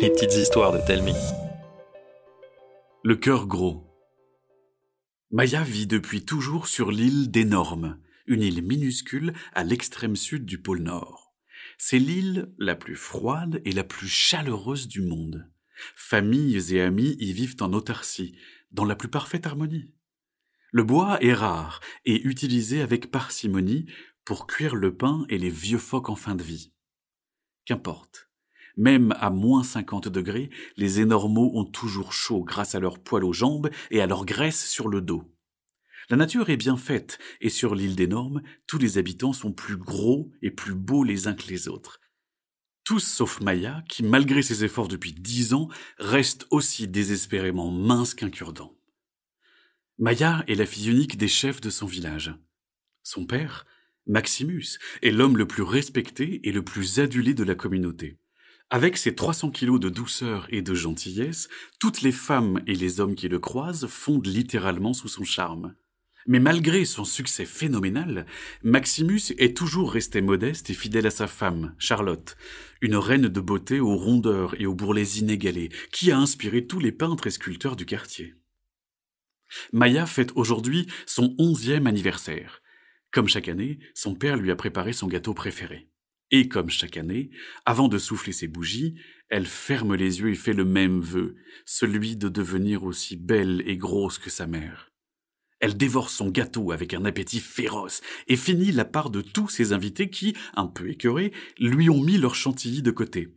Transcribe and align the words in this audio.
Les 0.00 0.10
petites 0.10 0.34
histoires 0.34 0.72
de 0.72 0.86
Telmi. 0.86 1.14
Le 3.02 3.16
cœur 3.16 3.46
gros. 3.46 3.84
Maya 5.30 5.62
vit 5.62 5.86
depuis 5.86 6.24
toujours 6.24 6.68
sur 6.68 6.90
l'île 6.90 7.30
d'Énorme, 7.30 7.98
une 8.26 8.42
île 8.42 8.62
minuscule 8.62 9.32
à 9.54 9.64
l'extrême 9.64 10.16
sud 10.16 10.44
du 10.44 10.60
pôle 10.60 10.80
Nord. 10.82 11.34
C'est 11.78 11.98
l'île 11.98 12.52
la 12.58 12.74
plus 12.74 12.96
froide 12.96 13.62
et 13.64 13.72
la 13.72 13.84
plus 13.84 14.08
chaleureuse 14.08 14.86
du 14.88 15.00
monde. 15.00 15.50
Familles 15.94 16.74
et 16.74 16.82
amis 16.82 17.16
y 17.18 17.32
vivent 17.32 17.56
en 17.60 17.72
autarcie, 17.72 18.36
dans 18.72 18.84
la 18.84 18.96
plus 18.96 19.08
parfaite 19.08 19.46
harmonie. 19.46 19.92
Le 20.72 20.82
bois 20.82 21.18
est 21.22 21.34
rare 21.34 21.80
et 22.04 22.20
utilisé 22.22 22.82
avec 22.82 23.10
parcimonie 23.10 23.86
pour 24.24 24.46
cuire 24.46 24.74
le 24.74 24.94
pain 24.94 25.24
et 25.28 25.38
les 25.38 25.50
vieux 25.50 25.78
phoques 25.78 26.10
en 26.10 26.16
fin 26.16 26.34
de 26.34 26.42
vie. 26.42 26.72
Qu'importe. 27.64 28.28
Même 28.76 29.14
à 29.18 29.30
moins 29.30 29.64
50 29.64 30.08
degrés, 30.08 30.50
les 30.76 31.00
énormaux 31.00 31.50
ont 31.54 31.64
toujours 31.64 32.12
chaud 32.12 32.44
grâce 32.44 32.74
à 32.74 32.80
leurs 32.80 32.98
poils 32.98 33.24
aux 33.24 33.32
jambes 33.32 33.70
et 33.90 34.00
à 34.00 34.06
leur 34.06 34.26
graisse 34.26 34.68
sur 34.68 34.88
le 34.88 35.00
dos. 35.00 35.24
La 36.08 36.16
nature 36.16 36.50
est 36.50 36.56
bien 36.56 36.76
faite, 36.76 37.18
et 37.40 37.48
sur 37.48 37.74
l'île 37.74 37.96
des 37.96 38.06
Normes, 38.06 38.42
tous 38.66 38.78
les 38.78 38.98
habitants 38.98 39.32
sont 39.32 39.52
plus 39.52 39.76
gros 39.76 40.30
et 40.40 40.50
plus 40.50 40.74
beaux 40.74 41.02
les 41.02 41.26
uns 41.26 41.34
que 41.34 41.48
les 41.48 41.68
autres. 41.68 42.00
Tous 42.84 43.00
sauf 43.00 43.40
Maya, 43.40 43.82
qui, 43.88 44.04
malgré 44.04 44.42
ses 44.42 44.62
efforts 44.62 44.86
depuis 44.86 45.12
dix 45.12 45.54
ans, 45.54 45.68
reste 45.98 46.46
aussi 46.50 46.86
désespérément 46.86 47.72
mince 47.72 48.14
qu'un 48.14 48.30
cure-dent. 48.30 48.78
Maya 49.98 50.44
est 50.46 50.54
la 50.54 50.66
fille 50.66 50.90
unique 50.90 51.16
des 51.16 51.26
chefs 51.26 51.60
de 51.60 51.70
son 51.70 51.86
village. 51.86 52.32
Son 53.02 53.26
père, 53.26 53.66
Maximus, 54.06 54.78
est 55.02 55.10
l'homme 55.10 55.36
le 55.36 55.48
plus 55.48 55.64
respecté 55.64 56.46
et 56.46 56.52
le 56.52 56.62
plus 56.62 57.00
adulé 57.00 57.34
de 57.34 57.42
la 57.42 57.56
communauté. 57.56 58.18
Avec 58.68 58.96
ses 58.96 59.14
300 59.14 59.50
kilos 59.50 59.78
de 59.78 59.88
douceur 59.88 60.48
et 60.50 60.60
de 60.60 60.74
gentillesse, 60.74 61.48
toutes 61.78 62.02
les 62.02 62.10
femmes 62.10 62.60
et 62.66 62.74
les 62.74 62.98
hommes 62.98 63.14
qui 63.14 63.28
le 63.28 63.38
croisent 63.38 63.86
fondent 63.86 64.26
littéralement 64.26 64.92
sous 64.92 65.06
son 65.06 65.22
charme. 65.22 65.76
Mais 66.26 66.40
malgré 66.40 66.84
son 66.84 67.04
succès 67.04 67.44
phénoménal, 67.44 68.26
Maximus 68.64 69.32
est 69.38 69.56
toujours 69.56 69.92
resté 69.92 70.20
modeste 70.20 70.68
et 70.70 70.74
fidèle 70.74 71.06
à 71.06 71.12
sa 71.12 71.28
femme, 71.28 71.76
Charlotte, 71.78 72.36
une 72.80 72.96
reine 72.96 73.28
de 73.28 73.40
beauté 73.40 73.78
aux 73.78 73.94
rondeurs 73.94 74.60
et 74.60 74.66
aux 74.66 74.74
bourrelets 74.74 75.18
inégalés, 75.18 75.70
qui 75.92 76.10
a 76.10 76.18
inspiré 76.18 76.66
tous 76.66 76.80
les 76.80 76.90
peintres 76.90 77.28
et 77.28 77.30
sculpteurs 77.30 77.76
du 77.76 77.86
quartier. 77.86 78.34
Maya 79.72 80.06
fête 80.06 80.32
aujourd'hui 80.34 80.88
son 81.06 81.36
onzième 81.38 81.86
anniversaire. 81.86 82.62
Comme 83.12 83.28
chaque 83.28 83.48
année, 83.48 83.78
son 83.94 84.16
père 84.16 84.36
lui 84.36 84.50
a 84.50 84.56
préparé 84.56 84.92
son 84.92 85.06
gâteau 85.06 85.34
préféré. 85.34 85.88
Et 86.30 86.48
comme 86.48 86.70
chaque 86.70 86.96
année, 86.96 87.30
avant 87.64 87.88
de 87.88 87.98
souffler 87.98 88.32
ses 88.32 88.48
bougies, 88.48 88.96
elle 89.28 89.46
ferme 89.46 89.94
les 89.94 90.20
yeux 90.20 90.30
et 90.30 90.34
fait 90.34 90.52
le 90.52 90.64
même 90.64 91.00
vœu, 91.00 91.36
celui 91.64 92.16
de 92.16 92.28
devenir 92.28 92.84
aussi 92.84 93.16
belle 93.16 93.62
et 93.66 93.76
grosse 93.76 94.18
que 94.18 94.30
sa 94.30 94.46
mère. 94.46 94.90
Elle 95.60 95.76
dévore 95.76 96.10
son 96.10 96.28
gâteau 96.28 96.70
avec 96.70 96.94
un 96.94 97.04
appétit 97.04 97.40
féroce 97.40 98.02
et 98.28 98.36
finit 98.36 98.72
la 98.72 98.84
part 98.84 99.10
de 99.10 99.22
tous 99.22 99.48
ses 99.48 99.72
invités 99.72 100.10
qui, 100.10 100.36
un 100.54 100.66
peu 100.66 100.90
écœurés, 100.90 101.32
lui 101.58 101.88
ont 101.88 102.02
mis 102.02 102.18
leur 102.18 102.34
chantilly 102.34 102.82
de 102.82 102.90
côté. 102.90 103.34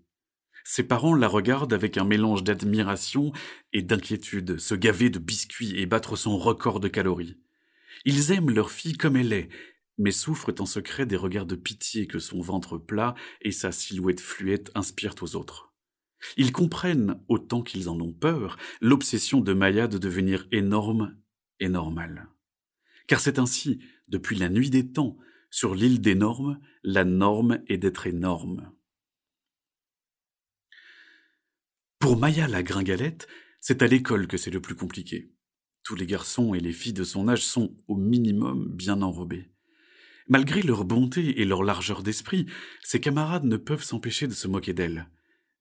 Ses 0.66 0.84
parents 0.84 1.16
la 1.16 1.28
regardent 1.28 1.74
avec 1.74 1.98
un 1.98 2.04
mélange 2.04 2.44
d'admiration 2.44 3.32
et 3.72 3.82
d'inquiétude, 3.82 4.60
se 4.60 4.76
gaver 4.76 5.10
de 5.10 5.18
biscuits 5.18 5.80
et 5.80 5.86
battre 5.86 6.16
son 6.16 6.38
record 6.38 6.80
de 6.80 6.90
calories. 6.90 7.38
Ils 8.06 8.32
aiment 8.32 8.52
leur 8.52 8.70
fille 8.70 8.98
comme 8.98 9.16
elle 9.16 9.34
est, 9.34 9.50
mais 10.00 10.12
souffrent 10.12 10.54
en 10.60 10.66
secret 10.66 11.06
des 11.06 11.18
regards 11.18 11.46
de 11.46 11.56
pitié 11.56 12.08
que 12.08 12.18
son 12.18 12.42
ventre 12.42 12.80
plat 12.80 13.14
et 13.42 13.52
sa 13.52 13.72
silhouette 13.72 14.22
fluette 14.22 14.72
inspirent 14.74 15.16
aux 15.22 15.36
autres. 15.36 15.76
Ils 16.38 16.52
comprennent, 16.52 17.22
autant 17.28 17.62
qu'ils 17.62 17.90
en 17.90 18.00
ont 18.00 18.14
peur, 18.14 18.58
l'obsession 18.82 19.42
de 19.42 19.54
Maya 19.54 19.88
de 19.88 19.98
devenir 19.98 20.48
énorme 20.52 21.18
et 21.60 21.70
normale. 21.70 22.30
Car 23.08 23.20
c'est 23.20 23.40
ainsi, 23.40 23.80
depuis 24.08 24.36
la 24.36 24.50
nuit 24.50 24.70
des 24.70 24.92
temps, 24.92 25.18
sur 25.52 25.76
l'île 25.76 26.02
des 26.02 26.16
normes, 26.16 26.60
la 26.84 27.04
norme 27.06 27.62
est 27.68 27.78
d'être 27.78 28.08
énorme. 28.08 28.72
Pour 32.00 32.18
Maya 32.18 32.48
la 32.48 32.64
gringalette, 32.64 33.28
c'est 33.60 33.82
à 33.82 33.88
l'école 33.88 34.28
que 34.28 34.38
c'est 34.38 34.52
le 34.52 34.62
plus 34.62 34.76
compliqué. 34.76 35.34
Tous 35.84 35.96
les 35.96 36.06
garçons 36.06 36.54
et 36.54 36.60
les 36.60 36.72
filles 36.72 36.94
de 36.94 37.04
son 37.04 37.28
âge 37.28 37.44
sont, 37.44 37.76
au 37.88 37.96
minimum, 37.96 38.70
bien 38.70 39.02
enrobés. 39.02 39.50
Malgré 40.30 40.62
leur 40.62 40.86
bonté 40.86 41.42
et 41.42 41.46
leur 41.46 41.64
largeur 41.64 42.04
d'esprit, 42.04 42.46
ses 42.84 43.00
camarades 43.00 43.46
ne 43.46 43.58
peuvent 43.58 43.84
s'empêcher 43.84 44.28
de 44.28 44.34
se 44.34 44.48
moquer 44.48 44.74
d'elle. 44.74 45.10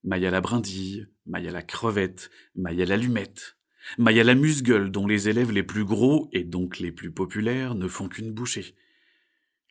Maya 0.05 0.31
la 0.31 0.43
brindille, 0.43 1.09
Maya 1.27 1.51
la 1.51 1.63
crevette, 1.63 2.31
Maya 2.55 2.85
l'allumette, 2.85 3.57
Maya 3.97 4.23
la 4.23 4.35
musgueule 4.35 4.91
dont 4.91 5.07
les 5.07 5.31
élèves 5.31 5.53
les 5.53 5.63
plus 5.63 5.87
gros 5.87 6.29
et 6.33 6.45
donc 6.45 6.79
les 6.79 6.93
plus 6.93 7.11
populaires 7.11 7.75
ne 7.75 7.89
font 7.89 8.09
qu'une 8.09 8.33
bouchée. 8.33 8.75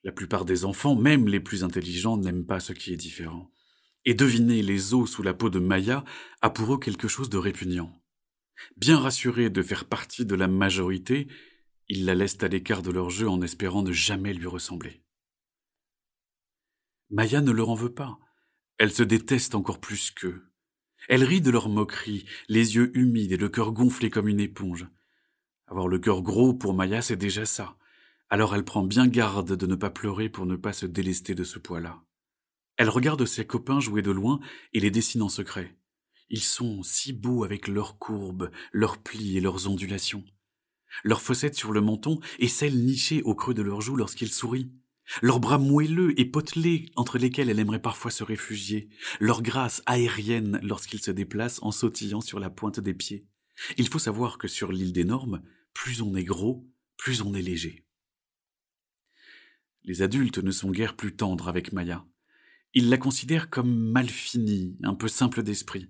La 0.04 0.12
plupart 0.12 0.46
des 0.46 0.66
enfants, 0.66 0.96
même 0.96 1.28
les 1.28 1.40
plus 1.40 1.64
intelligents, 1.64 2.18
n'aiment 2.18 2.46
pas 2.46 2.60
ce 2.60 2.74
qui 2.74 2.92
est 2.92 2.98
différent. 2.98 3.52
Et 4.06 4.16
deviner 4.16 4.64
les 4.64 4.96
os 4.96 5.10
sous 5.10 5.22
la 5.22 5.36
peau 5.36 5.50
de 5.52 5.60
Maya 5.60 6.04
a 6.42 6.50
pour 6.50 6.74
eux 6.74 6.80
quelque 6.80 7.08
chose 7.08 7.30
de 7.30 7.38
répugnant. 7.38 8.02
Bien 8.78 8.98
rassurés 8.98 9.52
de 9.52 9.62
faire 9.62 9.86
partie 9.86 10.26
de 10.26 10.34
la 10.34 10.48
majorité, 10.48 11.28
ils 11.90 12.06
la 12.06 12.16
laissent 12.16 12.42
à 12.44 12.48
l'écart 12.48 12.82
de 12.82 12.92
leur 12.92 13.10
jeu 13.10 13.30
en 13.30 13.42
espérant 13.42 13.82
ne 13.82 13.92
jamais 13.92 14.34
lui 14.34 14.48
ressembler. 14.48 15.02
Maya 17.10 17.42
ne 17.42 17.52
leur 17.52 17.70
en 17.70 17.76
veut 17.76 17.94
pas. 17.94 18.20
Elle 18.78 18.92
se 18.92 19.04
déteste 19.04 19.56
encore 19.56 19.80
plus 19.80 20.12
qu'eux. 20.12 20.52
Elle 21.08 21.24
rit 21.24 21.42
de 21.42 21.52
leur 21.52 21.70
moquerie, 21.70 22.26
les 22.50 22.76
yeux 22.76 22.96
humides 22.98 23.32
et 23.32 23.38
le 23.38 23.48
cœur 23.48 23.72
gonflé 23.72 24.10
comme 24.10 24.28
une 24.28 24.42
éponge. 24.42 24.88
Avoir 25.68 25.88
le 25.88 26.00
cœur 26.00 26.22
gros 26.22 26.54
pour 26.54 26.74
Maya, 26.74 27.02
c'est 27.02 27.16
déjà 27.16 27.46
ça. 27.46 27.78
Alors 28.30 28.54
elle 28.54 28.66
prend 28.66 28.84
bien 28.84 29.08
garde 29.08 29.56
de 29.56 29.66
ne 29.66 29.76
pas 29.76 29.90
pleurer 29.90 30.28
pour 30.28 30.46
ne 30.46 30.58
pas 30.58 30.74
se 30.74 30.86
délester 30.86 31.34
de 31.34 31.46
ce 31.46 31.60
poids-là. 31.60 32.04
Elle 32.76 32.90
regarde 32.90 33.26
ses 33.26 33.48
copains 33.48 33.80
jouer 33.80 34.02
de 34.02 34.12
loin 34.12 34.42
et 34.74 34.82
les 34.82 34.92
dessine 34.92 35.22
en 35.22 35.30
secret. 35.30 35.78
Ils 36.30 36.44
sont 36.44 36.84
si 36.84 37.14
beaux 37.14 37.46
avec 37.46 37.70
leurs 37.70 37.98
courbes, 37.98 38.52
leurs 38.74 38.98
plis 38.98 39.38
et 39.38 39.42
leurs 39.42 39.70
ondulations 39.70 40.26
leurs 41.04 41.22
fossettes 41.22 41.56
sur 41.56 41.72
le 41.72 41.82
menton 41.82 42.20
et 42.40 42.48
celles 42.48 42.84
nichées 42.86 43.22
au 43.24 43.36
creux 43.36 43.54
de 43.54 43.62
leurs 43.62 43.82
joues 43.82 43.96
lorsqu'ils 43.96 44.32
sourient, 44.32 44.72
leurs 45.22 45.40
bras 45.40 45.58
moelleux 45.58 46.20
et 46.20 46.26
potelés 46.26 46.92
entre 46.96 47.18
lesquels 47.18 47.50
elle 47.50 47.60
aimerait 47.60 47.82
parfois 47.82 48.12
se 48.12 48.24
réfugier, 48.24 48.90
leur 49.20 49.42
grâce 49.42 49.82
aérienne 49.86 50.60
lorsqu'ils 50.64 51.02
se 51.02 51.12
déplacent 51.12 51.62
en 51.62 51.72
sautillant 51.72 52.22
sur 52.22 52.40
la 52.40 52.50
pointe 52.50 52.80
des 52.80 52.94
pieds. 52.94 53.26
Il 53.78 53.88
faut 53.88 54.00
savoir 54.00 54.38
que 54.38 54.48
sur 54.48 54.72
l'île 54.72 54.94
des 54.94 55.06
Normes, 55.06 55.42
plus 55.74 56.02
on 56.02 56.16
est 56.16 56.24
gros, 56.24 56.68
plus 56.98 57.22
on 57.22 57.34
est 57.34 57.42
léger. 57.42 57.86
Les 59.84 60.02
adultes 60.02 60.40
ne 60.40 60.52
sont 60.52 60.72
guère 60.72 60.96
plus 60.96 61.16
tendres 61.16 61.48
avec 61.48 61.72
Maya. 61.72 62.06
Ils 62.74 62.90
la 62.90 62.98
considèrent 62.98 63.50
comme 63.50 63.74
mal 63.92 64.10
finie, 64.10 64.78
un 64.84 64.94
peu 64.94 65.08
simple 65.08 65.44
d'esprit. 65.44 65.90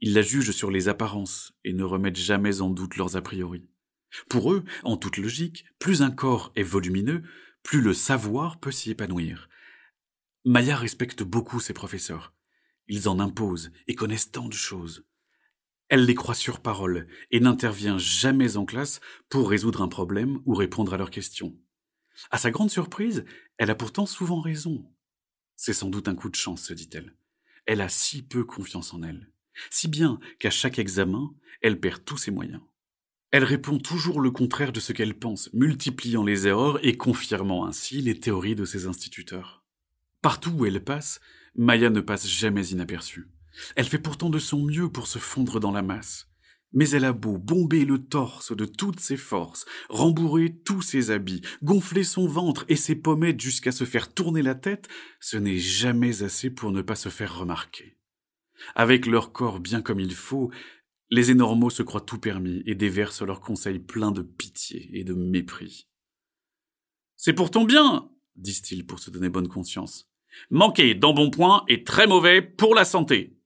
Ils 0.00 0.14
la 0.14 0.22
jugent 0.22 0.52
sur 0.52 0.70
les 0.70 0.88
apparences 0.88 1.52
et 1.62 1.74
ne 1.74 1.84
remettent 1.84 2.16
jamais 2.16 2.62
en 2.62 2.70
doute 2.70 2.96
leurs 2.96 3.16
a 3.16 3.22
priori. 3.22 3.68
Pour 4.28 4.52
eux, 4.52 4.64
en 4.82 4.96
toute 4.96 5.16
logique, 5.16 5.64
plus 5.78 6.02
un 6.02 6.10
corps 6.10 6.52
est 6.56 6.62
volumineux, 6.62 7.22
plus 7.62 7.80
le 7.80 7.94
savoir 7.94 8.58
peut 8.60 8.72
s'y 8.72 8.90
épanouir. 8.90 9.48
Maya 10.44 10.76
respecte 10.76 11.22
beaucoup 11.22 11.60
ses 11.60 11.74
professeurs. 11.74 12.34
Ils 12.88 13.08
en 13.08 13.20
imposent 13.20 13.70
et 13.86 13.94
connaissent 13.94 14.32
tant 14.32 14.48
de 14.48 14.54
choses. 14.54 15.04
Elle 15.88 16.06
les 16.06 16.14
croit 16.14 16.34
sur 16.34 16.60
parole 16.60 17.08
et 17.30 17.40
n'intervient 17.40 17.98
jamais 17.98 18.56
en 18.56 18.64
classe 18.64 19.00
pour 19.28 19.50
résoudre 19.50 19.82
un 19.82 19.88
problème 19.88 20.40
ou 20.46 20.54
répondre 20.54 20.94
à 20.94 20.96
leurs 20.96 21.10
questions. 21.10 21.56
À 22.30 22.38
sa 22.38 22.50
grande 22.50 22.70
surprise, 22.70 23.24
elle 23.58 23.70
a 23.70 23.74
pourtant 23.74 24.06
souvent 24.06 24.40
raison. 24.40 24.88
C'est 25.56 25.72
sans 25.72 25.90
doute 25.90 26.08
un 26.08 26.14
coup 26.14 26.30
de 26.30 26.36
chance, 26.36 26.62
se 26.62 26.74
dit-elle. 26.74 27.16
Elle 27.66 27.80
a 27.80 27.88
si 27.88 28.22
peu 28.22 28.44
confiance 28.44 28.94
en 28.94 29.02
elle, 29.02 29.30
si 29.68 29.88
bien 29.88 30.18
qu'à 30.38 30.50
chaque 30.50 30.78
examen, 30.78 31.34
elle 31.60 31.80
perd 31.80 32.04
tous 32.04 32.16
ses 32.16 32.30
moyens. 32.30 32.62
Elle 33.32 33.44
répond 33.44 33.78
toujours 33.78 34.20
le 34.20 34.32
contraire 34.32 34.72
de 34.72 34.80
ce 34.80 34.92
qu'elle 34.92 35.14
pense, 35.14 35.50
multipliant 35.52 36.24
les 36.24 36.48
erreurs 36.48 36.84
et 36.84 36.96
confirmant 36.96 37.64
ainsi 37.64 38.02
les 38.02 38.18
théories 38.18 38.56
de 38.56 38.64
ses 38.64 38.86
instituteurs. 38.86 39.62
Partout 40.20 40.50
où 40.50 40.66
elle 40.66 40.82
passe, 40.82 41.20
Maya 41.54 41.90
ne 41.90 42.00
passe 42.00 42.28
jamais 42.28 42.66
inaperçue. 42.68 43.28
Elle 43.76 43.86
fait 43.86 43.98
pourtant 43.98 44.30
de 44.30 44.38
son 44.38 44.64
mieux 44.64 44.88
pour 44.88 45.06
se 45.06 45.18
fondre 45.18 45.60
dans 45.60 45.70
la 45.70 45.82
masse. 45.82 46.26
Mais 46.72 46.90
elle 46.90 47.04
a 47.04 47.12
beau 47.12 47.36
bomber 47.36 47.84
le 47.84 47.98
torse 47.98 48.54
de 48.54 48.64
toutes 48.64 49.00
ses 49.00 49.16
forces, 49.16 49.64
rembourrer 49.88 50.54
tous 50.64 50.82
ses 50.82 51.10
habits, 51.10 51.42
gonfler 51.62 52.04
son 52.04 52.28
ventre 52.28 52.64
et 52.68 52.76
ses 52.76 52.94
pommettes 52.94 53.40
jusqu'à 53.40 53.72
se 53.72 53.84
faire 53.84 54.12
tourner 54.12 54.42
la 54.42 54.54
tête, 54.54 54.88
ce 55.18 55.36
n'est 55.36 55.58
jamais 55.58 56.22
assez 56.22 56.48
pour 56.50 56.70
ne 56.70 56.82
pas 56.82 56.94
se 56.94 57.08
faire 57.08 57.38
remarquer. 57.38 57.96
Avec 58.74 59.06
leur 59.06 59.32
corps 59.32 59.58
bien 59.58 59.82
comme 59.82 60.00
il 60.00 60.14
faut, 60.14 60.50
les 61.10 61.30
énormaux 61.30 61.70
se 61.70 61.82
croient 61.82 62.00
tout 62.00 62.18
permis 62.18 62.62
et 62.66 62.74
déversent 62.74 63.22
leurs 63.22 63.40
conseils 63.40 63.80
pleins 63.80 64.12
de 64.12 64.22
pitié 64.22 64.88
et 64.92 65.04
de 65.04 65.14
mépris. 65.14 65.88
C'est 67.16 67.32
pour 67.32 67.50
ton 67.50 67.64
bien, 67.64 68.10
disent-ils 68.36 68.86
pour 68.86 69.00
se 69.00 69.10
donner 69.10 69.28
bonne 69.28 69.48
conscience. 69.48 70.08
Manquer 70.50 70.94
d'embonpoint 70.94 71.64
est 71.68 71.86
très 71.86 72.06
mauvais 72.06 72.40
pour 72.40 72.74
la 72.74 72.84
santé. 72.84 73.36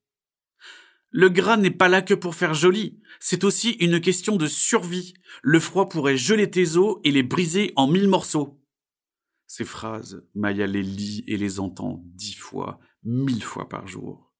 Le 1.10 1.28
gras 1.28 1.56
n'est 1.56 1.70
pas 1.70 1.88
là 1.88 2.02
que 2.02 2.14
pour 2.14 2.34
faire 2.34 2.54
joli, 2.54 3.00
c'est 3.20 3.44
aussi 3.44 3.70
une 3.80 4.00
question 4.00 4.36
de 4.36 4.46
survie. 4.46 5.14
Le 5.42 5.60
froid 5.60 5.88
pourrait 5.88 6.16
geler 6.16 6.50
tes 6.50 6.76
os 6.76 6.98
et 7.04 7.12
les 7.12 7.22
briser 7.22 7.72
en 7.76 7.86
mille 7.86 8.08
morceaux. 8.08 8.60
Ces 9.46 9.64
phrases, 9.64 10.26
Maya 10.34 10.66
les 10.66 10.82
lit 10.82 11.22
et 11.26 11.36
les 11.36 11.60
entend 11.60 12.02
dix 12.06 12.34
fois, 12.34 12.80
mille 13.04 13.44
fois 13.44 13.68
par 13.68 13.86
jour. 13.86 14.32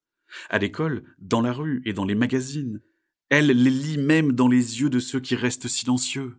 À 0.50 0.58
l'école, 0.58 1.04
dans 1.18 1.40
la 1.40 1.52
rue 1.52 1.80
et 1.84 1.92
dans 1.92 2.04
les 2.04 2.16
magazines. 2.16 2.82
Elle 3.36 3.48
les 3.48 3.70
lit 3.70 3.98
même 3.98 4.30
dans 4.30 4.46
les 4.46 4.80
yeux 4.80 4.90
de 4.90 5.00
ceux 5.00 5.18
qui 5.18 5.34
restent 5.34 5.66
silencieux. 5.66 6.38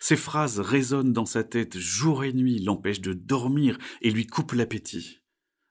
Ces 0.00 0.16
phrases 0.16 0.58
résonnent 0.58 1.12
dans 1.12 1.24
sa 1.24 1.44
tête 1.44 1.78
jour 1.78 2.24
et 2.24 2.32
nuit, 2.32 2.58
l'empêchent 2.58 3.00
de 3.00 3.12
dormir 3.12 3.78
et 4.02 4.10
lui 4.10 4.26
coupent 4.26 4.54
l'appétit. 4.54 5.20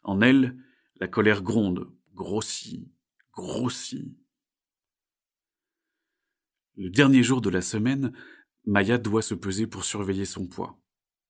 En 0.02 0.22
elle, 0.22 0.58
la 0.96 1.10
colère 1.10 1.44
gronde, 1.44 1.92
grossit, 2.14 2.88
grossit. 3.34 4.18
Le 6.78 6.90
dernier 6.90 7.22
jour 7.22 7.42
de 7.42 7.50
la 7.50 7.62
semaine, 7.62 8.14
Maya 8.64 8.98
doit 8.98 9.24
se 9.24 9.34
peser 9.34 9.68
pour 9.68 9.84
surveiller 9.84 10.24
son 10.24 10.48
poids. 10.48 10.82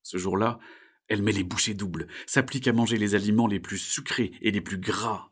Ce 0.04 0.19
jour-là, 0.19 0.60
elle 1.07 1.24
met 1.24 1.31
les 1.31 1.44
bouchées 1.44 1.74
doubles, 1.74 2.06
s'applique 2.27 2.68
à 2.68 2.74
manger 2.74 3.00
les 3.00 3.16
aliments 3.16 3.48
les 3.48 3.60
plus 3.60 3.80
sucrés 3.80 4.33
et 4.44 4.51
les 4.51 4.62
plus 4.62 4.77
gras. 4.77 5.31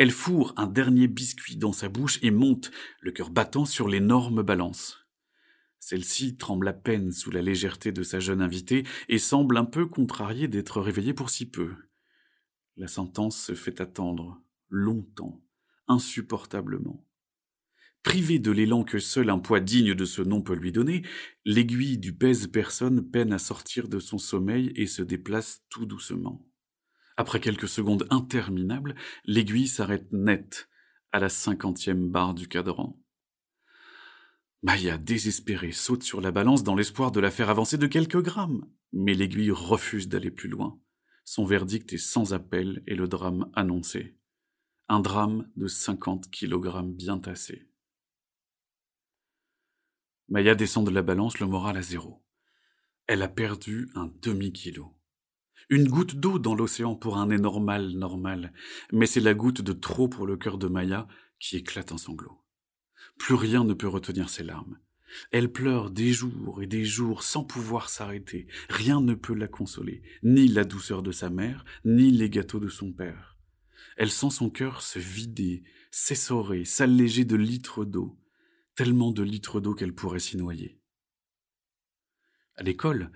Elle 0.00 0.12
fourre 0.12 0.54
un 0.56 0.66
dernier 0.66 1.08
biscuit 1.08 1.56
dans 1.56 1.74
sa 1.74 1.90
bouche 1.90 2.18
et 2.22 2.30
monte, 2.30 2.70
le 3.02 3.12
cœur 3.12 3.28
battant 3.28 3.66
sur 3.66 3.86
l'énorme 3.86 4.42
balance. 4.42 5.06
Celle-ci 5.78 6.38
tremble 6.38 6.68
à 6.68 6.72
peine 6.72 7.12
sous 7.12 7.30
la 7.30 7.42
légèreté 7.42 7.92
de 7.92 8.02
sa 8.02 8.18
jeune 8.18 8.40
invitée 8.40 8.84
et 9.10 9.18
semble 9.18 9.58
un 9.58 9.66
peu 9.66 9.84
contrariée 9.84 10.48
d'être 10.48 10.80
réveillée 10.80 11.12
pour 11.12 11.28
si 11.28 11.44
peu. 11.44 11.74
La 12.78 12.88
sentence 12.88 13.38
se 13.38 13.54
fait 13.54 13.82
attendre, 13.82 14.40
longtemps, 14.70 15.44
insupportablement. 15.86 17.06
Privé 18.02 18.38
de 18.38 18.52
l'élan 18.52 18.84
que 18.84 19.00
seul 19.00 19.28
un 19.28 19.38
poids 19.38 19.60
digne 19.60 19.92
de 19.92 20.06
ce 20.06 20.22
nom 20.22 20.40
peut 20.40 20.54
lui 20.54 20.72
donner, 20.72 21.02
l'aiguille 21.44 21.98
du 21.98 22.14
pèse-personne 22.14 23.10
peine 23.10 23.34
à 23.34 23.38
sortir 23.38 23.86
de 23.86 23.98
son 23.98 24.16
sommeil 24.16 24.72
et 24.76 24.86
se 24.86 25.02
déplace 25.02 25.62
tout 25.68 25.84
doucement. 25.84 26.49
Après 27.20 27.38
quelques 27.38 27.68
secondes 27.68 28.06
interminables, 28.08 28.94
l'aiguille 29.26 29.68
s'arrête 29.68 30.10
net 30.10 30.70
à 31.12 31.18
la 31.18 31.28
cinquantième 31.28 32.08
barre 32.08 32.32
du 32.32 32.48
cadran. 32.48 32.98
Maya, 34.62 34.96
désespérée, 34.96 35.72
saute 35.72 36.02
sur 36.02 36.22
la 36.22 36.30
balance 36.30 36.62
dans 36.62 36.74
l'espoir 36.74 37.12
de 37.12 37.20
la 37.20 37.30
faire 37.30 37.50
avancer 37.50 37.76
de 37.76 37.86
quelques 37.86 38.22
grammes. 38.22 38.64
Mais 38.94 39.12
l'aiguille 39.12 39.50
refuse 39.50 40.08
d'aller 40.08 40.30
plus 40.30 40.48
loin. 40.48 40.80
Son 41.26 41.44
verdict 41.44 41.92
est 41.92 41.98
sans 41.98 42.32
appel 42.32 42.82
et 42.86 42.94
le 42.94 43.06
drame 43.06 43.50
annoncé. 43.52 44.16
Un 44.88 45.00
drame 45.00 45.46
de 45.56 45.68
50 45.68 46.30
kilogrammes 46.30 46.94
bien 46.94 47.18
tassés. 47.18 47.68
Maya 50.30 50.54
descend 50.54 50.86
de 50.86 50.90
la 50.90 51.02
balance, 51.02 51.38
le 51.38 51.46
moral 51.46 51.76
à 51.76 51.82
zéro. 51.82 52.24
Elle 53.06 53.20
a 53.20 53.28
perdu 53.28 53.90
un 53.94 54.10
demi-kilo. 54.22 54.96
Une 55.70 55.88
goutte 55.88 56.16
d'eau 56.16 56.40
dans 56.40 56.56
l'océan 56.56 56.96
pour 56.96 57.16
un 57.16 57.28
nez 57.28 57.38
normal, 57.38 57.92
normal, 57.92 58.52
mais 58.92 59.06
c'est 59.06 59.20
la 59.20 59.34
goutte 59.34 59.62
de 59.62 59.72
trop 59.72 60.08
pour 60.08 60.26
le 60.26 60.36
cœur 60.36 60.58
de 60.58 60.66
Maya 60.66 61.06
qui 61.38 61.56
éclate 61.56 61.92
en 61.92 61.96
sanglots. 61.96 62.42
Plus 63.18 63.36
rien 63.36 63.62
ne 63.62 63.72
peut 63.72 63.86
retenir 63.86 64.30
ses 64.30 64.42
larmes. 64.42 64.80
Elle 65.30 65.52
pleure 65.52 65.92
des 65.92 66.12
jours 66.12 66.60
et 66.60 66.66
des 66.66 66.84
jours 66.84 67.22
sans 67.22 67.44
pouvoir 67.44 67.88
s'arrêter. 67.88 68.48
Rien 68.68 69.00
ne 69.00 69.14
peut 69.14 69.34
la 69.34 69.46
consoler, 69.46 70.02
ni 70.24 70.48
la 70.48 70.64
douceur 70.64 71.04
de 71.04 71.12
sa 71.12 71.30
mère, 71.30 71.64
ni 71.84 72.10
les 72.10 72.30
gâteaux 72.30 72.58
de 72.58 72.68
son 72.68 72.92
père. 72.92 73.38
Elle 73.96 74.10
sent 74.10 74.30
son 74.30 74.50
cœur 74.50 74.82
se 74.82 74.98
vider, 74.98 75.62
s'essorer, 75.92 76.64
s'alléger 76.64 77.24
de 77.24 77.36
litres 77.36 77.84
d'eau, 77.84 78.18
tellement 78.74 79.12
de 79.12 79.22
litres 79.22 79.60
d'eau 79.60 79.74
qu'elle 79.74 79.94
pourrait 79.94 80.18
s'y 80.18 80.36
noyer. 80.36 80.80
À 82.56 82.64
l'école, 82.64 83.12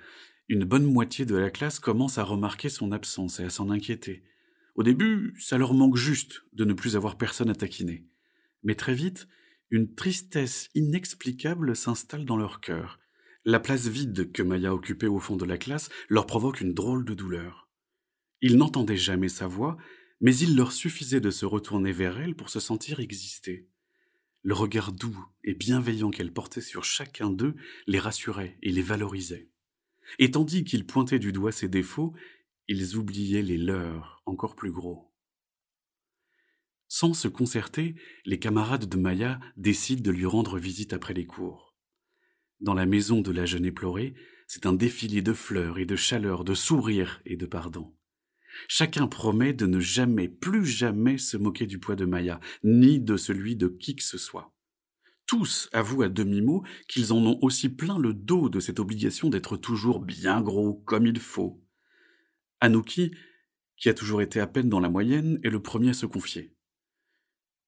une 0.48 0.64
bonne 0.64 0.84
moitié 0.84 1.24
de 1.24 1.36
la 1.36 1.50
classe 1.50 1.78
commence 1.78 2.18
à 2.18 2.24
remarquer 2.24 2.68
son 2.68 2.92
absence 2.92 3.40
et 3.40 3.44
à 3.44 3.50
s'en 3.50 3.70
inquiéter. 3.70 4.22
Au 4.74 4.82
début, 4.82 5.34
ça 5.38 5.56
leur 5.56 5.72
manque 5.72 5.96
juste 5.96 6.42
de 6.52 6.64
ne 6.64 6.74
plus 6.74 6.96
avoir 6.96 7.16
personne 7.16 7.48
à 7.48 7.54
taquiner. 7.54 8.06
Mais 8.62 8.74
très 8.74 8.94
vite, 8.94 9.26
une 9.70 9.94
tristesse 9.94 10.68
inexplicable 10.74 11.74
s'installe 11.74 12.24
dans 12.24 12.36
leur 12.36 12.60
cœur. 12.60 12.98
La 13.44 13.60
place 13.60 13.88
vide 13.88 14.32
que 14.32 14.42
Maya 14.42 14.74
occupait 14.74 15.06
au 15.06 15.18
fond 15.18 15.36
de 15.36 15.44
la 15.44 15.58
classe 15.58 15.90
leur 16.08 16.26
provoque 16.26 16.60
une 16.60 16.74
drôle 16.74 17.04
de 17.04 17.14
douleur. 17.14 17.68
Ils 18.40 18.56
n'entendaient 18.56 18.96
jamais 18.96 19.28
sa 19.28 19.46
voix, 19.46 19.76
mais 20.20 20.36
il 20.36 20.56
leur 20.56 20.72
suffisait 20.72 21.20
de 21.20 21.30
se 21.30 21.46
retourner 21.46 21.92
vers 21.92 22.18
elle 22.18 22.34
pour 22.34 22.50
se 22.50 22.60
sentir 22.60 23.00
exister. 23.00 23.68
Le 24.42 24.54
regard 24.54 24.92
doux 24.92 25.18
et 25.42 25.54
bienveillant 25.54 26.10
qu'elle 26.10 26.32
portait 26.32 26.60
sur 26.60 26.84
chacun 26.84 27.30
d'eux 27.30 27.54
les 27.86 27.98
rassurait 27.98 28.58
et 28.62 28.72
les 28.72 28.82
valorisait. 28.82 29.48
Et 30.18 30.30
tandis 30.30 30.64
qu'ils 30.64 30.86
pointaient 30.86 31.18
du 31.18 31.32
doigt 31.32 31.52
ses 31.52 31.68
défauts, 31.68 32.14
ils 32.68 32.96
oubliaient 32.96 33.42
les 33.42 33.58
leurs, 33.58 34.22
encore 34.26 34.56
plus 34.56 34.72
gros. 34.72 35.12
Sans 36.88 37.14
se 37.14 37.28
concerter, 37.28 37.96
les 38.24 38.38
camarades 38.38 38.88
de 38.88 38.96
Maya 38.96 39.40
décident 39.56 40.02
de 40.02 40.10
lui 40.10 40.26
rendre 40.26 40.58
visite 40.58 40.92
après 40.92 41.14
les 41.14 41.26
cours. 41.26 41.74
Dans 42.60 42.74
la 42.74 42.86
maison 42.86 43.20
de 43.20 43.32
la 43.32 43.46
jeune 43.46 43.64
éplorée, 43.66 44.14
c'est 44.46 44.66
un 44.66 44.72
défilé 44.72 45.20
de 45.20 45.32
fleurs 45.32 45.78
et 45.78 45.86
de 45.86 45.96
chaleur, 45.96 46.44
de 46.44 46.54
sourires 46.54 47.20
et 47.26 47.36
de 47.36 47.46
pardon. 47.46 47.94
Chacun 48.68 49.08
promet 49.08 49.52
de 49.52 49.66
ne 49.66 49.80
jamais, 49.80 50.28
plus 50.28 50.64
jamais 50.64 51.18
se 51.18 51.36
moquer 51.36 51.66
du 51.66 51.80
poids 51.80 51.96
de 51.96 52.04
Maya, 52.04 52.40
ni 52.62 53.00
de 53.00 53.16
celui 53.16 53.56
de 53.56 53.66
qui 53.66 53.96
que 53.96 54.04
ce 54.04 54.18
soit. 54.18 54.53
Tous 55.26 55.68
avouent 55.72 56.02
à 56.02 56.08
demi-mot 56.08 56.64
qu'ils 56.88 57.12
en 57.12 57.24
ont 57.24 57.38
aussi 57.40 57.68
plein 57.68 57.98
le 57.98 58.12
dos 58.12 58.48
de 58.48 58.60
cette 58.60 58.78
obligation 58.78 59.30
d'être 59.30 59.56
toujours 59.56 60.00
bien 60.00 60.40
gros 60.42 60.74
comme 60.74 61.06
il 61.06 61.18
faut. 61.18 61.62
Anouki, 62.60 63.12
qui 63.76 63.88
a 63.88 63.94
toujours 63.94 64.22
été 64.22 64.40
à 64.40 64.46
peine 64.46 64.68
dans 64.68 64.80
la 64.80 64.90
moyenne, 64.90 65.40
est 65.42 65.50
le 65.50 65.60
premier 65.60 65.90
à 65.90 65.94
se 65.94 66.06
confier. 66.06 66.54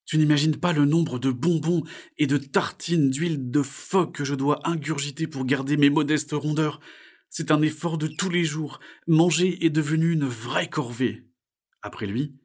Tu 0.05 0.19
n'imagines 0.19 0.57
pas 0.57 0.73
le 0.73 0.85
nombre 0.85 1.19
de 1.19 1.33
bonbons 1.33 1.83
et 2.17 2.29
de 2.29 2.37
tartines 2.37 3.11
d'huile 3.11 3.51
de 3.51 3.63
phoque 3.63 4.15
que 4.15 4.25
je 4.25 4.37
dois 4.37 4.61
ingurgiter 4.69 5.27
pour 5.27 5.45
garder 5.45 5.77
mes 5.77 5.91
modestes 5.91 6.33
rondeurs. 6.33 6.81
C'est 7.29 7.51
un 7.51 7.61
effort 7.61 7.99
de 7.99 8.07
tous 8.07 8.31
les 8.31 8.45
jours. 8.45 8.79
Manger 9.09 9.65
est 9.67 9.71
devenu 9.71 10.13
une 10.13 10.27
vraie 10.27 10.69
corvée. 10.69 11.27
Après 11.83 12.07
lui, 12.07 12.37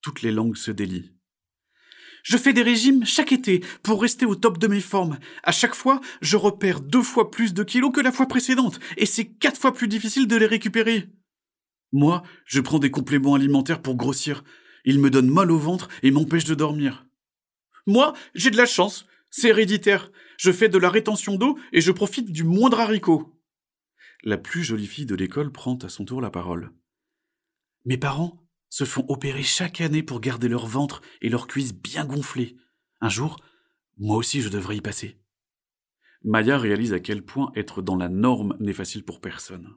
toutes 0.00 0.22
les 0.22 0.32
langues 0.32 0.56
se 0.56 0.70
délient. 0.70 1.12
Je 2.22 2.36
fais 2.36 2.52
des 2.52 2.62
régimes 2.62 3.04
chaque 3.04 3.32
été 3.32 3.64
pour 3.82 4.02
rester 4.02 4.26
au 4.26 4.34
top 4.34 4.58
de 4.58 4.66
mes 4.66 4.80
formes. 4.80 5.18
À 5.42 5.52
chaque 5.52 5.74
fois, 5.74 6.00
je 6.20 6.36
repère 6.36 6.80
deux 6.80 7.02
fois 7.02 7.30
plus 7.30 7.54
de 7.54 7.62
kilos 7.62 7.92
que 7.92 8.00
la 8.00 8.12
fois 8.12 8.26
précédente, 8.26 8.80
et 8.96 9.06
c'est 9.06 9.26
quatre 9.26 9.60
fois 9.60 9.72
plus 9.72 9.88
difficile 9.88 10.26
de 10.26 10.36
les 10.36 10.46
récupérer. 10.46 11.08
Moi, 11.92 12.22
je 12.44 12.60
prends 12.60 12.78
des 12.78 12.90
compléments 12.90 13.34
alimentaires 13.34 13.82
pour 13.82 13.96
grossir. 13.96 14.44
Ils 14.84 15.00
me 15.00 15.10
donnent 15.10 15.30
mal 15.30 15.50
au 15.50 15.58
ventre 15.58 15.88
et 16.02 16.10
m'empêchent 16.10 16.44
de 16.44 16.54
dormir. 16.54 17.06
Moi, 17.86 18.14
j'ai 18.34 18.50
de 18.50 18.56
la 18.56 18.66
chance. 18.66 19.06
C'est 19.30 19.48
héréditaire. 19.48 20.10
Je 20.38 20.52
fais 20.52 20.68
de 20.68 20.78
la 20.78 20.90
rétention 20.90 21.36
d'eau 21.36 21.58
et 21.72 21.80
je 21.80 21.92
profite 21.92 22.32
du 22.32 22.44
moindre 22.44 22.80
haricot. 22.80 23.36
La 24.22 24.36
plus 24.36 24.62
jolie 24.62 24.86
fille 24.86 25.06
de 25.06 25.14
l'école 25.14 25.50
prend 25.52 25.76
à 25.78 25.88
son 25.88 26.04
tour 26.04 26.20
la 26.20 26.30
parole. 26.30 26.72
Mes 27.84 27.96
parents 27.96 28.38
se 28.70 28.84
font 28.84 29.04
opérer 29.08 29.42
chaque 29.42 29.80
année 29.80 30.02
pour 30.02 30.20
garder 30.20 30.48
leur 30.48 30.66
ventre 30.66 31.02
et 31.20 31.28
leurs 31.28 31.46
cuisses 31.46 31.74
bien 31.74 32.06
gonflées. 32.06 32.56
Un 33.00 33.08
jour, 33.10 33.36
moi 33.98 34.16
aussi 34.16 34.40
je 34.40 34.48
devrais 34.48 34.76
y 34.76 34.80
passer. 34.80 35.20
Maya 36.22 36.58
réalise 36.58 36.92
à 36.92 37.00
quel 37.00 37.22
point 37.24 37.50
être 37.54 37.82
dans 37.82 37.96
la 37.96 38.08
norme 38.08 38.56
n'est 38.60 38.72
facile 38.72 39.04
pour 39.04 39.20
personne. 39.20 39.74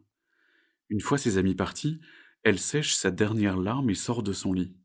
Une 0.89 1.01
fois 1.01 1.17
ses 1.17 1.37
amis 1.37 1.55
partis, 1.55 1.99
elle 2.43 2.59
sèche 2.59 2.93
sa 2.93 3.11
dernière 3.11 3.57
larme 3.57 3.89
et 3.89 3.95
sort 3.95 4.21
de 4.21 4.33
son 4.33 4.53
lit. 4.53 4.75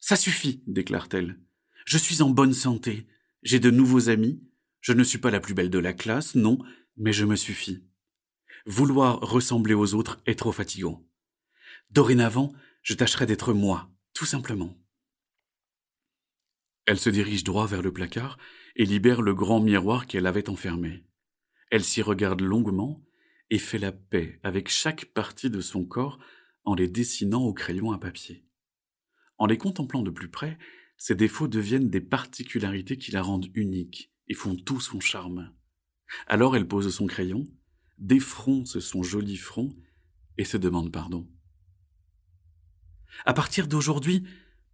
Ça 0.00 0.16
suffit, 0.16 0.62
déclare-t-elle. 0.66 1.38
Je 1.84 1.98
suis 1.98 2.22
en 2.22 2.30
bonne 2.30 2.52
santé. 2.52 3.06
J'ai 3.42 3.58
de 3.60 3.70
nouveaux 3.70 4.08
amis. 4.08 4.40
Je 4.80 4.92
ne 4.92 5.02
suis 5.02 5.18
pas 5.18 5.30
la 5.30 5.40
plus 5.40 5.54
belle 5.54 5.70
de 5.70 5.78
la 5.78 5.92
classe, 5.92 6.36
non, 6.36 6.58
mais 6.96 7.12
je 7.12 7.24
me 7.24 7.34
suffis. 7.34 7.84
Vouloir 8.64 9.20
ressembler 9.20 9.74
aux 9.74 9.94
autres 9.94 10.22
est 10.26 10.38
trop 10.38 10.52
fatigant. 10.52 11.04
Dorénavant, 11.90 12.52
je 12.82 12.94
tâcherai 12.94 13.26
d'être 13.26 13.52
moi, 13.52 13.90
tout 14.14 14.26
simplement. 14.26 14.76
Elle 16.86 16.98
se 16.98 17.10
dirige 17.10 17.44
droit 17.44 17.66
vers 17.66 17.82
le 17.82 17.92
placard 17.92 18.38
et 18.76 18.86
libère 18.86 19.20
le 19.20 19.34
grand 19.34 19.60
miroir 19.60 20.06
qu'elle 20.06 20.26
avait 20.26 20.48
enfermé. 20.48 21.04
Elle 21.70 21.84
s'y 21.84 22.00
regarde 22.00 22.40
longuement 22.40 23.04
et 23.50 23.58
fait 23.58 23.78
la 23.78 23.92
paix 23.92 24.40
avec 24.42 24.68
chaque 24.68 25.06
partie 25.06 25.50
de 25.50 25.60
son 25.60 25.84
corps 25.84 26.18
en 26.64 26.74
les 26.74 26.88
dessinant 26.88 27.42
au 27.42 27.52
crayon 27.52 27.92
à 27.92 27.98
papier. 27.98 28.46
En 29.36 29.46
les 29.46 29.58
contemplant 29.58 30.02
de 30.02 30.10
plus 30.10 30.30
près, 30.30 30.58
ses 30.96 31.14
défauts 31.14 31.48
deviennent 31.48 31.90
des 31.90 32.00
particularités 32.00 32.98
qui 32.98 33.10
la 33.10 33.22
rendent 33.22 33.50
unique 33.54 34.12
et 34.28 34.34
font 34.34 34.56
tout 34.56 34.80
son 34.80 35.00
charme. 35.00 35.54
Alors 36.26 36.56
elle 36.56 36.68
pose 36.68 36.92
son 36.94 37.06
crayon, 37.06 37.46
défronce 37.98 38.80
son 38.80 39.02
joli 39.02 39.36
front 39.36 39.76
et 40.36 40.44
se 40.44 40.56
demande 40.56 40.92
pardon. 40.92 41.28
À 43.24 43.34
partir 43.34 43.68
d'aujourd'hui, 43.68 44.24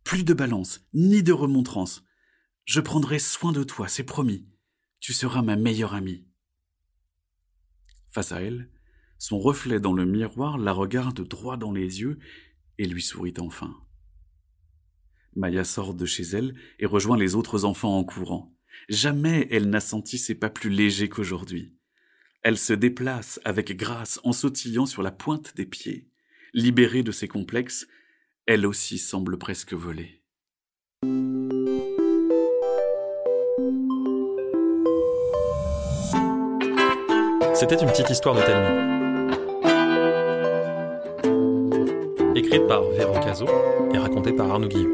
plus 0.04 0.24
de 0.24 0.34
balance, 0.34 0.86
ni 0.92 1.22
de 1.22 1.32
remontrance. 1.32 2.04
Je 2.64 2.80
prendrai 2.80 3.18
soin 3.18 3.52
de 3.52 3.62
toi, 3.62 3.88
c'est 3.88 4.04
promis. 4.04 4.46
Tu 5.00 5.12
seras 5.12 5.42
ma 5.42 5.56
meilleure 5.56 5.94
amie. 5.94 6.24
Face 8.10 8.32
à 8.32 8.40
elle, 8.42 8.70
son 9.18 9.38
reflet 9.38 9.80
dans 9.80 9.92
le 9.92 10.06
miroir 10.06 10.58
la 10.58 10.72
regarde 10.72 11.26
droit 11.26 11.56
dans 11.56 11.72
les 11.72 12.00
yeux 12.00 12.18
et 12.78 12.86
lui 12.86 13.02
sourit 13.02 13.34
enfin. 13.38 13.74
Maya 15.36 15.64
sort 15.64 15.94
de 15.94 16.06
chez 16.06 16.22
elle 16.22 16.54
et 16.78 16.86
rejoint 16.86 17.16
les 17.16 17.34
autres 17.34 17.64
enfants 17.64 17.98
en 17.98 18.04
courant. 18.04 18.54
Jamais 18.88 19.48
elle 19.50 19.70
n'a 19.70 19.80
senti 19.80 20.18
ses 20.18 20.34
pas 20.34 20.50
plus 20.50 20.70
légers 20.70 21.08
qu'aujourd'hui. 21.08 21.74
Elle 22.42 22.58
se 22.58 22.72
déplace 22.72 23.40
avec 23.44 23.76
grâce 23.76 24.20
en 24.22 24.32
sautillant 24.32 24.86
sur 24.86 25.02
la 25.02 25.10
pointe 25.10 25.56
des 25.56 25.66
pieds. 25.66 26.08
Libérée 26.52 27.02
de 27.02 27.10
ses 27.10 27.26
complexes, 27.26 27.88
elle 28.46 28.66
aussi 28.66 28.98
semble 28.98 29.38
presque 29.38 29.72
voler. 29.72 30.20
C'était 37.54 37.76
une 37.76 37.88
petite 37.88 38.10
histoire 38.10 38.34
de 38.34 38.40
Telmi. 38.42 38.94
Écrite 42.36 42.66
par 42.66 42.82
Véran 42.90 43.18
Cazot 43.20 43.46
et 43.94 43.98
racontée 43.98 44.32
par 44.32 44.50
Arnaud 44.50 44.68
Guillot. 44.68 44.90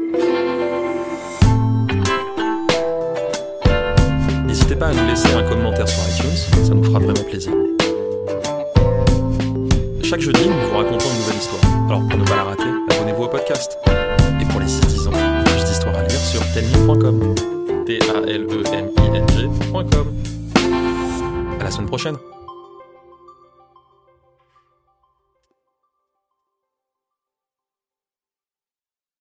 N'hésitez 4.45 4.75
pas 4.75 4.87
à 4.87 4.93
nous 4.93 5.07
laisser 5.07 5.33
un 5.33 5.43
commentaire 5.49 5.89
sur 5.89 6.01
iTunes, 6.07 6.37
ça 6.63 6.73
nous 6.73 6.83
fera 6.83 6.99
vraiment 6.99 7.23
plaisir. 7.23 7.70
Chaque 10.11 10.19
jeudi, 10.19 10.45
nous 10.45 10.67
vous 10.67 10.77
racontons 10.77 11.05
une 11.09 11.19
nouvelle 11.19 11.37
histoire. 11.37 11.61
Alors 11.87 12.05
pour 12.05 12.19
ne 12.19 12.25
pas 12.25 12.35
la 12.35 12.43
rater, 12.43 12.67
abonnez-vous 12.89 13.23
au 13.23 13.29
podcast. 13.29 13.77
Et 14.41 14.45
pour 14.51 14.59
les 14.59 14.67
6 14.67 15.07
ans, 15.07 15.11
plus 15.45 15.63
d'histoires 15.63 15.95
à 15.95 16.03
lire 16.03 16.19
sur 16.19 16.41
telmi.com. 16.53 17.33
T-A-L-E-M-I-N-G.com. 17.85 19.07
À 21.61 21.63
la 21.63 21.71
semaine 21.71 21.87
prochaine. 21.87 22.17